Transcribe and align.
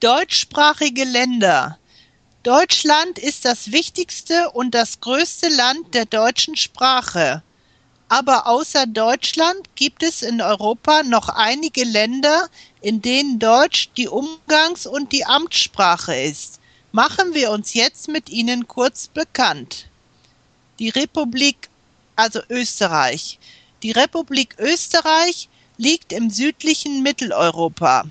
Deutschsprachige 0.00 1.02
Länder. 1.02 1.76
Deutschland 2.44 3.18
ist 3.18 3.44
das 3.44 3.72
wichtigste 3.72 4.48
und 4.52 4.72
das 4.72 5.00
größte 5.00 5.48
Land 5.48 5.92
der 5.92 6.04
deutschen 6.04 6.54
Sprache. 6.54 7.42
Aber 8.08 8.46
außer 8.46 8.86
Deutschland 8.86 9.74
gibt 9.74 10.04
es 10.04 10.22
in 10.22 10.40
Europa 10.40 11.02
noch 11.02 11.28
einige 11.28 11.82
Länder, 11.82 12.48
in 12.80 13.02
denen 13.02 13.40
Deutsch 13.40 13.88
die 13.96 14.08
Umgangs- 14.08 14.86
und 14.86 15.10
die 15.10 15.26
Amtssprache 15.26 16.14
ist. 16.14 16.60
Machen 16.92 17.34
wir 17.34 17.50
uns 17.50 17.74
jetzt 17.74 18.06
mit 18.06 18.30
ihnen 18.30 18.68
kurz 18.68 19.08
bekannt. 19.08 19.88
Die 20.78 20.90
Republik, 20.90 21.68
also 22.14 22.40
Österreich. 22.48 23.40
Die 23.82 23.90
Republik 23.90 24.54
Österreich 24.60 25.48
liegt 25.76 26.12
im 26.12 26.30
südlichen 26.30 27.02
Mitteleuropa. 27.02 28.04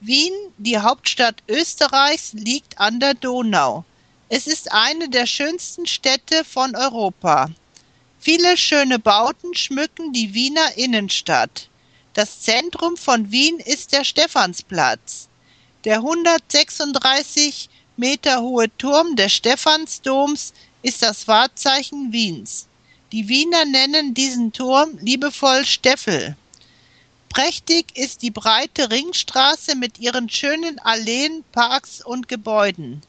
Wien, 0.00 0.34
die 0.58 0.78
Hauptstadt 0.78 1.42
Österreichs, 1.48 2.34
liegt 2.34 2.78
an 2.78 3.00
der 3.00 3.14
Donau. 3.14 3.84
Es 4.28 4.46
ist 4.46 4.70
eine 4.70 5.08
der 5.08 5.24
schönsten 5.24 5.86
Städte 5.86 6.44
von 6.44 6.76
Europa. 6.76 7.50
Viele 8.20 8.58
schöne 8.58 8.98
Bauten 8.98 9.54
schmücken 9.54 10.12
die 10.12 10.34
Wiener 10.34 10.76
Innenstadt. 10.76 11.70
Das 12.12 12.40
Zentrum 12.42 12.98
von 12.98 13.30
Wien 13.30 13.60
ist 13.60 13.92
der 13.92 14.04
Stephansplatz. 14.04 15.28
Der 15.84 15.96
136 15.96 17.70
Meter 17.98 18.42
hohe 18.42 18.68
Turm 18.78 19.16
des 19.16 19.32
Stephansdoms 19.32 20.52
ist 20.82 21.02
das 21.02 21.26
Wahrzeichen 21.26 22.12
Wiens. 22.12 22.68
Die 23.10 23.26
Wiener 23.26 23.64
nennen 23.64 24.14
diesen 24.14 24.52
Turm 24.52 24.98
liebevoll 25.00 25.64
Steffel. 25.64 26.36
Prächtig 27.28 27.86
ist 27.98 28.22
die 28.22 28.30
breite 28.30 28.92
Ringstraße 28.92 29.74
mit 29.74 29.98
ihren 29.98 30.28
schönen 30.28 30.78
Alleen, 30.78 31.42
Parks 31.50 32.00
und 32.00 32.28
Gebäuden. 32.28 33.02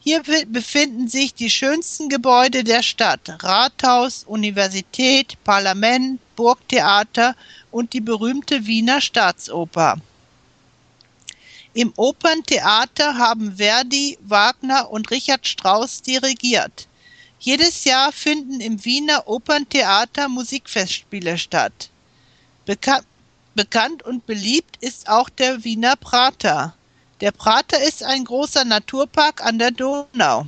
Hier 0.00 0.20
befinden 0.48 1.06
sich 1.06 1.32
die 1.34 1.48
schönsten 1.48 2.08
Gebäude 2.08 2.64
der 2.64 2.82
Stadt: 2.82 3.40
Rathaus, 3.40 4.24
Universität, 4.24 5.38
Parlament, 5.44 6.18
Burgtheater 6.34 7.36
und 7.70 7.92
die 7.92 8.00
berühmte 8.00 8.66
Wiener 8.66 9.00
Staatsoper. 9.00 9.98
Im 11.74 11.92
Operntheater 11.96 13.18
haben 13.18 13.56
Verdi, 13.56 14.16
Wagner 14.22 14.90
und 14.90 15.10
Richard 15.10 15.46
Strauss 15.46 16.02
dirigiert. 16.02 16.86
Jedes 17.40 17.82
Jahr 17.82 18.12
finden 18.12 18.60
im 18.60 18.84
Wiener 18.84 19.26
Operntheater 19.26 20.28
Musikfestspiele 20.28 21.36
statt. 21.36 21.90
Beka 22.64 23.00
bekannt 23.56 24.04
und 24.04 24.24
beliebt 24.24 24.76
ist 24.80 25.08
auch 25.08 25.28
der 25.28 25.64
Wiener 25.64 25.96
Prater. 25.96 26.74
Der 27.20 27.32
Prater 27.32 27.82
ist 27.82 28.04
ein 28.04 28.24
großer 28.24 28.64
Naturpark 28.64 29.44
an 29.44 29.58
der 29.58 29.72
Donau. 29.72 30.46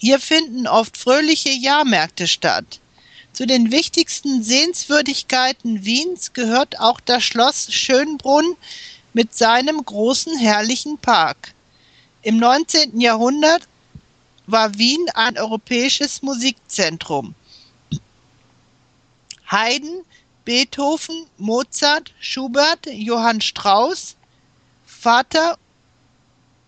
Hier 0.00 0.18
finden 0.18 0.66
oft 0.66 0.96
fröhliche 0.96 1.50
Jahrmärkte 1.50 2.26
statt. 2.26 2.80
Zu 3.32 3.46
den 3.46 3.70
wichtigsten 3.70 4.42
Sehenswürdigkeiten 4.42 5.84
Wiens 5.84 6.32
gehört 6.32 6.80
auch 6.80 7.00
das 7.00 7.22
Schloss 7.24 7.72
Schönbrunn 7.72 8.56
mit 9.12 9.36
seinem 9.36 9.84
großen 9.84 10.38
herrlichen 10.38 10.98
Park. 10.98 11.54
Im 12.22 12.38
19. 12.38 13.00
Jahrhundert 13.00 13.62
war 14.46 14.76
Wien 14.78 15.06
ein 15.14 15.38
europäisches 15.38 16.22
Musikzentrum. 16.22 17.34
Haydn, 19.50 20.04
Beethoven, 20.44 21.26
Mozart, 21.36 22.12
Schubert, 22.20 22.86
Johann 22.86 23.40
Strauss, 23.40 24.16
Vater 24.86 25.58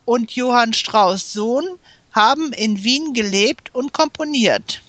und 0.04 0.32
Johann 0.32 0.72
Strauss 0.74 1.32
Sohn 1.32 1.78
haben 2.12 2.52
in 2.52 2.84
Wien 2.84 3.14
gelebt 3.14 3.74
und 3.74 3.92
komponiert. 3.92 4.82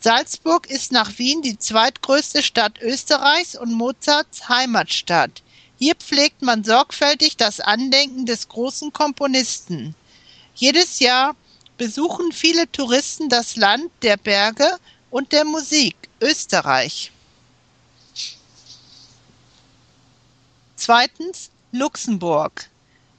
Salzburg 0.00 0.70
ist 0.70 0.92
nach 0.92 1.18
Wien 1.18 1.42
die 1.42 1.58
zweitgrößte 1.58 2.42
Stadt 2.42 2.80
Österreichs 2.80 3.54
und 3.54 3.72
Mozarts 3.72 4.48
Heimatstadt. 4.48 5.42
Hier 5.82 5.94
pflegt 5.94 6.42
man 6.42 6.62
sorgfältig 6.62 7.38
das 7.38 7.58
Andenken 7.58 8.26
des 8.26 8.50
großen 8.50 8.92
Komponisten. 8.92 9.94
Jedes 10.54 10.98
Jahr 10.98 11.34
besuchen 11.78 12.32
viele 12.32 12.70
Touristen 12.70 13.30
das 13.30 13.56
Land 13.56 13.90
der 14.02 14.18
Berge 14.18 14.76
und 15.10 15.32
der 15.32 15.46
Musik, 15.46 15.96
Österreich. 16.20 17.10
Zweitens 20.76 21.48
Luxemburg. 21.72 22.68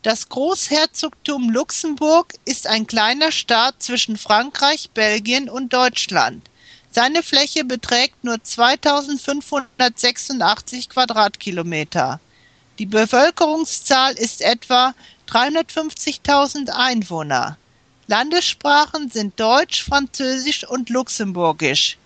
Das 0.03 0.29
Großherzogtum 0.29 1.49
Luxemburg 1.49 2.35
ist 2.45 2.67
ein 2.67 2.85
kleiner 2.85 3.31
Staat 3.31 3.81
zwischen 3.81 4.19
Frankreich, 4.19 4.91
Belgien 4.91 5.49
und 5.49 5.73
Deutschland. 5.73 6.47
Seine 6.91 7.23
Fläche 7.23 7.65
beträgt 7.65 8.23
nur 8.23 8.43
2586 8.43 10.89
Quadratkilometer. 10.89 12.19
Die 12.79 12.85
Bevölkerungszahl 12.85 14.13
ist 14.13 14.41
etwa 14.41 14.93
350.000 15.27 16.69
Einwohner. 16.69 17.57
Landessprachen 18.07 19.09
sind 19.09 19.39
Deutsch, 19.39 19.83
Französisch 19.83 20.67
und 20.67 20.89
Luxemburgisch. 20.89 21.97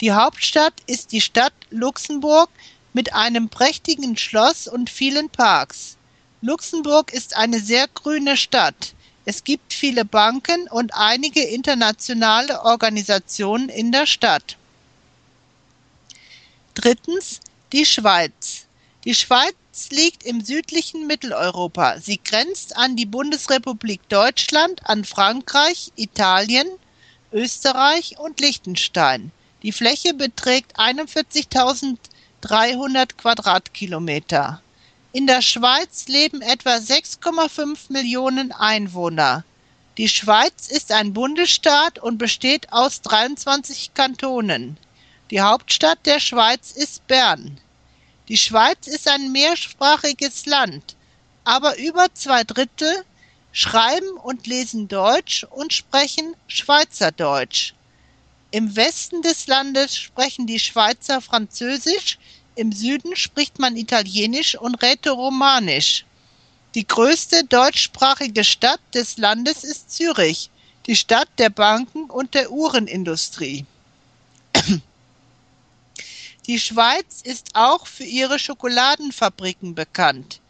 Die 0.00 0.12
Hauptstadt 0.12 0.74
ist 0.86 1.12
die 1.12 1.20
Stadt 1.20 1.52
Luxemburg 1.70 2.50
mit 2.92 3.14
einem 3.14 3.48
prächtigen 3.48 4.16
Schloss 4.16 4.68
und 4.68 4.90
vielen 4.90 5.28
Parks. 5.30 5.96
Luxemburg 6.40 7.12
ist 7.12 7.36
eine 7.36 7.58
sehr 7.58 7.88
grüne 7.88 8.36
Stadt. 8.36 8.94
Es 9.24 9.42
gibt 9.42 9.72
viele 9.72 10.04
Banken 10.04 10.68
und 10.68 10.94
einige 10.94 11.42
internationale 11.42 12.62
Organisationen 12.62 13.68
in 13.68 13.90
der 13.90 14.06
Stadt. 14.06 14.56
Drittens 16.74 17.40
die 17.72 17.84
Schweiz. 17.84 18.67
Die 19.04 19.14
Schweiz 19.14 19.54
liegt 19.90 20.24
im 20.24 20.44
südlichen 20.44 21.06
Mitteleuropa. 21.06 22.00
Sie 22.00 22.18
grenzt 22.22 22.76
an 22.76 22.96
die 22.96 23.06
Bundesrepublik 23.06 24.08
Deutschland, 24.08 24.80
an 24.84 25.04
Frankreich, 25.04 25.92
Italien, 25.94 26.66
Österreich 27.32 28.18
und 28.18 28.40
Liechtenstein. 28.40 29.30
Die 29.62 29.70
Fläche 29.70 30.14
beträgt 30.14 30.80
41.300 30.80 33.14
Quadratkilometer. 33.16 34.60
In 35.12 35.28
der 35.28 35.42
Schweiz 35.42 36.08
leben 36.08 36.42
etwa 36.42 36.74
6,5 36.74 37.92
Millionen 37.92 38.50
Einwohner. 38.50 39.44
Die 39.96 40.08
Schweiz 40.08 40.66
ist 40.68 40.90
ein 40.90 41.12
Bundesstaat 41.12 42.00
und 42.00 42.18
besteht 42.18 42.72
aus 42.72 43.00
23 43.02 43.94
Kantonen. 43.94 44.76
Die 45.30 45.40
Hauptstadt 45.40 46.04
der 46.04 46.18
Schweiz 46.18 46.72
ist 46.72 47.06
Bern. 47.06 47.60
Die 48.28 48.36
Schweiz 48.36 48.86
ist 48.86 49.08
ein 49.08 49.32
mehrsprachiges 49.32 50.44
Land, 50.44 50.96
aber 51.44 51.78
über 51.78 52.12
zwei 52.12 52.44
Drittel 52.44 53.04
schreiben 53.52 54.18
und 54.22 54.46
lesen 54.46 54.86
Deutsch 54.86 55.44
und 55.44 55.72
sprechen 55.72 56.36
Schweizerdeutsch. 56.46 57.72
Im 58.50 58.76
Westen 58.76 59.22
des 59.22 59.46
Landes 59.46 59.96
sprechen 59.96 60.46
die 60.46 60.58
Schweizer 60.58 61.22
Französisch, 61.22 62.18
im 62.54 62.70
Süden 62.70 63.16
spricht 63.16 63.58
man 63.58 63.78
Italienisch 63.78 64.56
und 64.56 64.74
Rätoromanisch. 64.82 66.04
Die 66.74 66.86
größte 66.86 67.44
deutschsprachige 67.44 68.44
Stadt 68.44 68.80
des 68.92 69.16
Landes 69.16 69.64
ist 69.64 69.90
Zürich, 69.90 70.50
die 70.86 70.96
Stadt 70.96 71.28
der 71.38 71.48
Banken 71.48 72.10
und 72.10 72.34
der 72.34 72.50
Uhrenindustrie. 72.50 73.64
Die 76.48 76.58
Schweiz 76.58 77.20
ist 77.22 77.50
auch 77.52 77.86
für 77.86 78.04
ihre 78.04 78.38
Schokoladenfabriken 78.38 79.74
bekannt. 79.74 80.40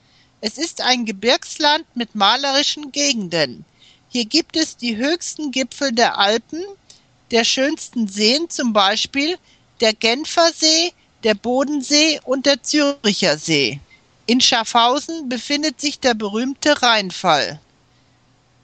Es 0.41 0.57
ist 0.57 0.81
ein 0.81 1.05
Gebirgsland 1.05 1.85
mit 1.97 2.15
malerischen 2.15 2.93
Gegenden. 2.93 3.65
Hier 4.09 4.25
gibt 4.25 4.57
es 4.57 4.77
die 4.77 4.97
höchsten 4.97 5.51
Gipfel 5.51 5.91
der 5.91 6.17
Alpen, 6.17 6.63
der 7.33 7.43
schönsten 7.43 8.07
Seen, 8.07 8.49
zum 8.49 8.73
Beispiel 8.73 9.39
der 9.81 9.93
Genfersee, 9.93 10.93
der 11.25 11.35
Bodensee 11.35 12.21
und 12.25 12.47
der 12.47 12.63
Züricher 12.63 13.37
See. 13.37 13.81
In 14.27 14.41
Schaffhausen 14.41 15.29
befindet 15.29 15.81
sich 15.81 15.99
der 15.99 16.15
berühmte 16.15 16.81
Rheinfall. 16.81 17.59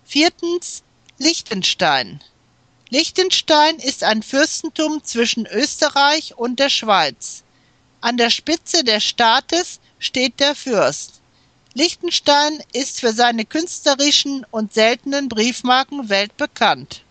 Viertens 0.04 0.84
Liechtenstein. 1.18 2.22
Liechtenstein 2.94 3.80
ist 3.80 4.04
ein 4.04 4.22
Fürstentum 4.22 5.02
zwischen 5.02 5.46
Österreich 5.46 6.38
und 6.38 6.60
der 6.60 6.68
Schweiz. 6.68 7.42
An 8.00 8.16
der 8.16 8.30
Spitze 8.30 8.84
des 8.84 9.02
Staates 9.02 9.80
steht 9.98 10.38
der 10.38 10.54
Fürst. 10.54 11.20
Liechtenstein 11.72 12.62
ist 12.72 13.00
für 13.00 13.12
seine 13.12 13.46
künstlerischen 13.46 14.46
und 14.52 14.74
seltenen 14.74 15.28
Briefmarken 15.28 16.08
weltbekannt. 16.08 17.02